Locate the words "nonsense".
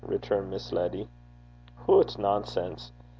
2.17-2.91